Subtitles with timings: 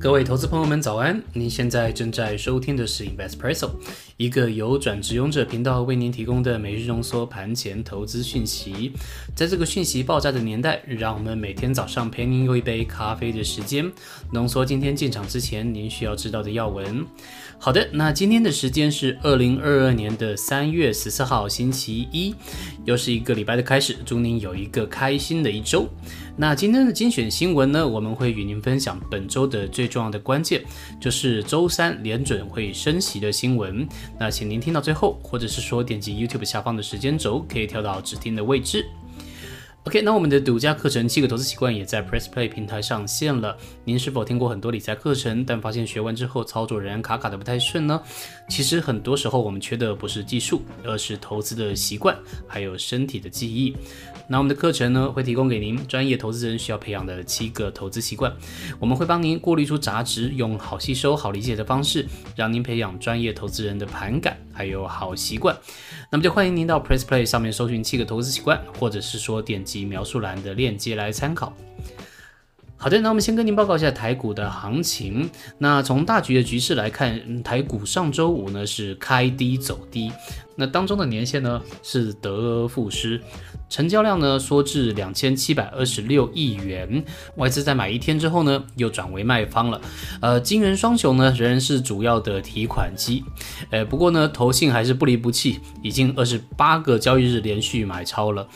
[0.00, 1.22] 各位投资朋友们，早安！
[1.34, 3.68] 您现在正在收听的是 Investpresso，
[4.20, 8.92] 一个由转职勇者频道为您提供的每日浓缩盘前投资讯息。
[9.34, 13.90] 在这个讯息爆炸的年代，让我们每天早上陪您用一杯咖啡的时间，
[14.30, 17.02] 浓缩今天进场之前您需要知道的要闻。
[17.58, 22.34] 好的，那今天的时间是二零二二年的三月十四号星期一，
[22.84, 25.88] 又是一个礼拜的开始，祝您有一个开心的一周。
[26.36, 30.62] 那今天的精选新闻呢，我们会与您分享本周的最重要的关键，
[31.00, 33.88] 就是周三联准会升息的新闻。
[34.18, 38.86] 那请您听到最后，或者是说点击 YouTube 下方的时间轴，可以跳到指定的位置。
[39.84, 43.56] OK，那我们的独家课程《七个投资习惯》也在 Press Play 平台上线了。
[43.82, 47.98] 您是否听过很多理财课程，但发现学完之后操作仍然卡卡的不太顺呢？
[48.46, 52.14] 其实很多时候我们缺的不是技术，而是投资的习惯，
[52.46, 53.74] 还有身体的记忆。
[54.28, 58.30] 那我们的课程呢，会提供给您专业投资人需要培养的七个投资习惯，
[58.78, 62.06] 我们会帮您过滤出杂质，用好吸收、好理解的方式，
[62.36, 65.56] 让您培养专业投资人的盘感还有好习惯。
[66.10, 71.50] 那么就欢迎您到 Press Play 上面搜寻七个投资习惯，或者是说点击描述栏的链接来参考。
[72.76, 75.30] 好的，那我们先跟您报告一下台股的行情。
[75.56, 80.12] 那从大局的局势来看，台股上周五呢是开低走低，
[80.60, 83.18] 那当中的年限呢是得而复失。
[83.70, 87.04] 成交量呢缩至两千七百二十六亿元，
[87.36, 89.80] 外资在买一天之后呢又转为卖方了。
[90.20, 93.24] 呃，金元双雄呢仍然是主要的提款机，
[93.70, 98.46] 呃，不过呢投信还是不离不弃，已经二十八个交易日连续买超了。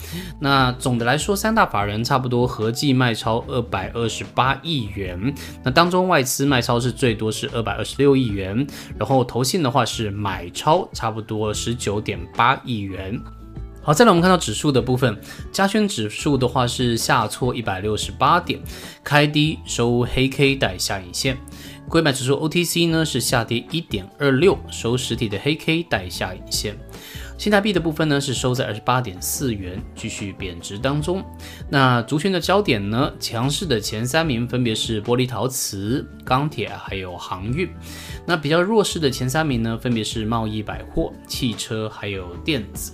[0.41, 5.33] 那总的来说，三大法人差不多合计卖超二百二十八亿元，
[5.63, 8.67] 那当中外资卖超是最多是二百二十六亿元，
[8.99, 13.21] 然后投信的话是买超差不多十九九点八亿元。
[13.81, 15.17] 好，再来我们看到指数的部分，
[15.53, 18.59] 加权指数的话是下挫一百六十八点，
[19.05, 21.37] 开低收黑 K 带下影线。
[21.89, 26.77] 硅买指数 OTC 呢是下跌一点二六，收实体的黑 K 带下影线。
[27.37, 31.23] 新台币的部分呢是收在二十八点四元，继续贬值当中。
[31.69, 37.69] 那族群的焦点呢，强势的前三名分别是玻璃陶瓷、钢铁还有航运。
[38.25, 42.93] 那比较弱势的前三名呢，分别是贸易、百货、汽车还有电子。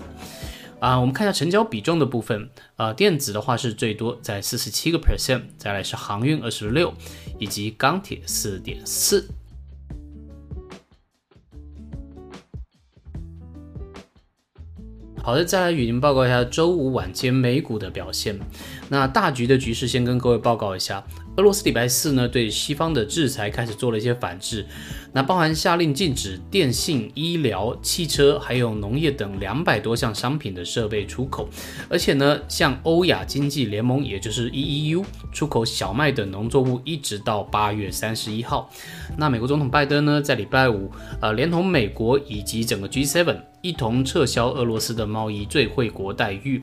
[0.81, 2.49] 啊，我们看一下成交比重的部分。
[2.77, 6.93] 啊，电子的话是最多在四十七个 percent，再来是航运二十六，
[7.39, 9.29] 以及钢铁四点四。
[15.31, 18.37] 好的，再来与您报告一下周五晚间美股的表现。
[18.89, 21.01] 那大局的局势先跟各位报告一下。
[21.37, 24.67] 俄罗斯礼拜四呢，对西方的制裁开始做了一些反制，
[25.13, 31.49] 那包含下令禁止电信、医疗、汽车还有农业等两百多项商品的设备出口，
[31.89, 38.71] 而且呢，向欧亚经济联盟，也就是 EEU 出口小麦等农作物，一直到八月三十一号。
[39.17, 40.91] 那美国总统拜登呢，在礼拜五，
[41.23, 46.62] 呃，连同美国以及整个 G7 一同撤销俄罗斯的贸易最惠国待遇。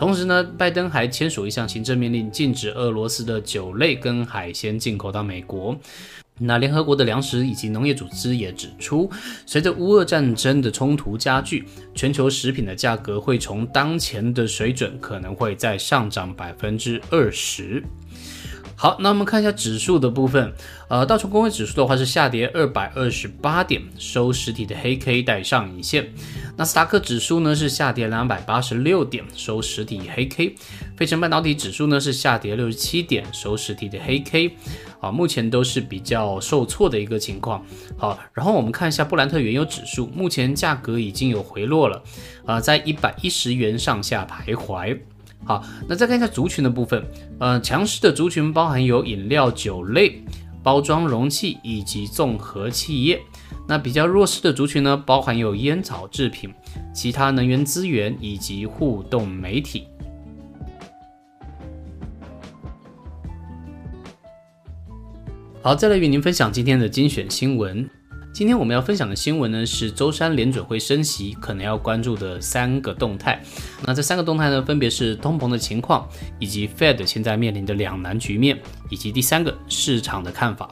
[0.00, 5.78] 同时呢，拜登还签署一项行政命令，禁止俄罗斯的酒类跟海鲜进口到美国。
[6.38, 9.10] 那联合国的粮食以及农业组织也指出，
[9.44, 17.84] 随着乌俄战争的冲突加剧，全球食品的价格会从当前的水准可能会再上涨百分之二十。
[18.82, 20.54] 好，那我们看一下指数的部分。
[20.88, 26.14] 呃，道琼工业指数的话是下跌二百二十八点，收实体的黑 K 带上影线。
[26.56, 30.54] 纳斯达克指数呢是下跌两百八十六点，收实体黑 K。
[30.96, 34.56] 费城半导体指数呢是下跌六十七点，收实体的黑 K。
[34.98, 37.62] 啊，目前都是比较受挫的一个情况。
[37.98, 42.02] 好，然后我们看一下布兰特原油指数，目前价格已经有回落了，
[42.46, 44.98] 啊，在一百一十元上下徘徊。
[45.44, 47.04] 好，那再看一下族群的部分，
[47.40, 50.22] 呃，强势的族群包含有饮料、酒类、
[50.62, 53.20] 包装容器以及综合企业。
[53.66, 56.52] 那比较弱势的族群呢，包含有烟草制品、
[56.94, 59.86] 其他能源资源以及互动媒体。
[65.62, 67.88] 好，再来与您分享今天的精选新闻。
[68.32, 73.42] 今天我们要分享的新闻呢，是周三联准会升息可能要关注的三个动态。
[73.84, 80.70] 那这三个动态呢，分别是通膨的情况，以及 Fed 现在面临的两难局面，以及第三个市场的看法。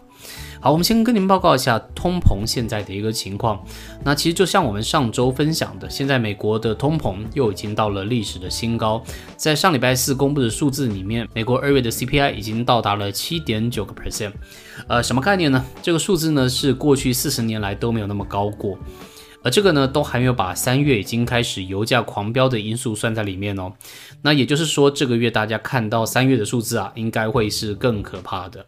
[0.61, 3.63] 好，我们先跟您报告一下通膨现在的一个情况。
[4.05, 9.03] 那其实就像我们上周分享的，现在美国的通膨又已经到了历史的新高。
[9.37, 14.33] 在上礼拜四公布的数字里面，美国二月的 CPI 已经到达了七点九个 percent。
[14.89, 15.65] 呃，什么概念呢？
[15.81, 18.77] 这个数字呢是过去四十年来都没有那么高过。
[19.45, 23.73] 而这个呢都还没有把三月已经开始油价狂飙的因素算在里面哦。
[24.23, 28.67] 那也就是说，这个月大家看到三月的数字啊，应该会是更可怕的。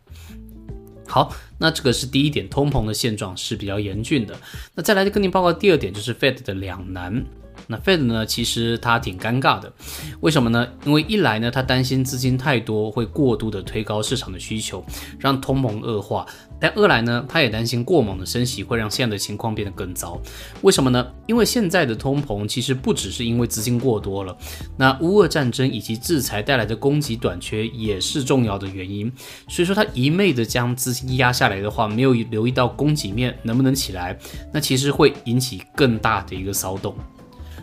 [1.11, 4.39] 好，那这个是第一点，通膨的现状是比较严峻的。
[4.77, 7.27] 那再来跟您报告第二点，就是 Fed 的两难。
[7.71, 9.73] 那 Fed 呢，其实它挺尴尬的，
[10.19, 10.67] 为什么呢？
[10.85, 14.85] 因为一来呢，它担心资金太多会过度的推高市场的需求，
[15.21, 16.27] 让通膨恶化；
[16.59, 20.21] 但二来呢，它也担心过猛的升息会让现在的情况变得更糟。
[20.63, 21.07] 为什么呢？
[21.29, 24.37] 因为现在的通膨其实不只是因为资金过多了，
[24.77, 29.11] 那乌俄战争以及制裁带来的供给短缺也是重要的原因。
[29.49, 34.19] 所以说，它一昧的将资金压下来的话，没有留意到供给面能不能起来，
[34.53, 36.93] 那其实会引起更大的一个骚动。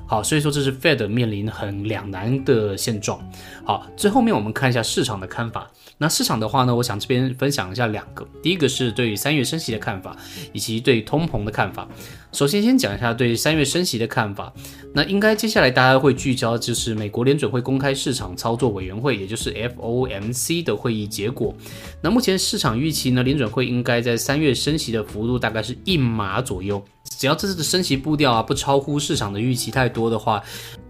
[0.07, 3.19] 好，所以说这是 Fed 面临很两难的现状。
[3.65, 5.69] 好，最后面我们看一下市场的看法。
[5.97, 8.25] 那市场的话呢，我想这边分享一下两个。
[8.41, 10.15] 第一个是对于三月升息的看法，
[10.53, 11.87] 以及对通膨的看法。
[12.31, 14.53] 首先先讲一下对三月升息的看法。
[14.93, 21.53] 那应该接下来大家会聚焦就是美国联准会公开市场操作委员会，也就是 FOMC 的会议结果。
[22.01, 26.81] 那目前市场预期呢，联准会应该在三月升息的幅度大概是一码左右。
[27.17, 30.41] 只要这次的升息步调啊不超乎市场的预期太多的话，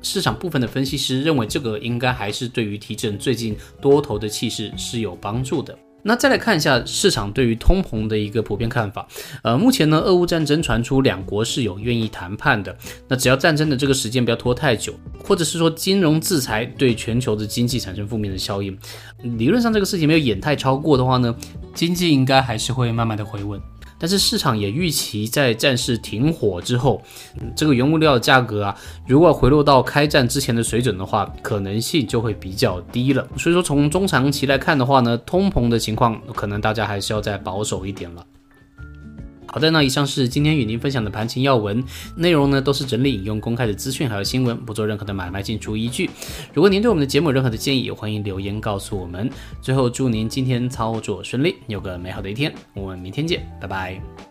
[0.02, 5.78] 市场部分的分析师认为这个应该还是对于提振最近多头的气势是有帮助的。
[6.04, 9.06] 那再来看一下市场对于通膨的一个普遍看法。
[9.42, 12.78] 呃，目前呢，俄乌战争传出两国是有愿意谈判的。
[13.08, 14.94] 那只要战争的这个时间不要拖太久，
[15.24, 18.78] 或者是说金融制裁对全球的经济产生负面的效应，
[19.38, 21.36] 理论上这个事情没有演太超过的话呢，
[21.74, 23.60] 经济应该还是会慢慢的回稳。
[24.00, 27.02] 但是市场也预期，在战事停火之后，
[27.56, 28.78] 这个原物料价格啊，
[29.08, 33.28] 如果回落到开战之前的水准的话，可能性就会比较低了。
[33.38, 38.24] 所以说，从中长期来看的话呢，通膨的情况可能大家还是要再保守一点了。
[39.58, 41.84] 好的，那以上是今天与您分享的盘前要闻
[42.16, 46.08] 内容呢，都是整理引用公开的资讯还有新闻，不做任何的买卖进出依据。
[46.54, 49.28] 如果您对我们的节目有任何的建议，欢迎留言告诉我们。
[49.60, 54.27] 最后祝您今天操作顺利，有个美好的一天，我们明天见，拜拜。